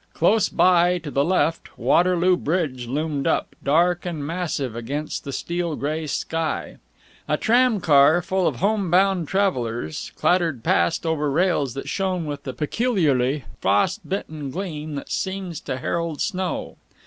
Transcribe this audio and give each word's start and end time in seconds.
Close 0.15 0.49
by, 0.49 0.97
to 0.97 1.11
the 1.11 1.23
left, 1.23 1.77
Waterloo 1.77 2.35
Bridge 2.35 2.87
loomed 2.87 3.27
up, 3.27 3.55
dark 3.63 4.03
and 4.03 4.25
massive 4.25 4.75
against 4.75 5.23
the 5.25 5.31
steel 5.31 5.75
grey 5.75 6.07
sky. 6.07 6.77
A 7.27 7.37
tram 7.37 7.79
car, 7.79 8.19
full 8.23 8.47
of 8.47 8.55
home 8.55 8.89
bound 8.89 9.27
travellers, 9.27 10.11
clattered 10.15 10.63
past 10.63 11.05
over 11.05 11.29
rails 11.29 11.75
that 11.75 11.87
shone 11.87 12.25
with 12.25 12.45
the 12.45 12.53
peculiarly 12.53 13.45
frost 13.59 13.99
bitten 14.09 14.49
gleam 14.49 14.95
that 14.95 15.11
seems 15.11 15.59
to 15.59 15.77
herald 15.77 16.19
snow. 16.19 16.77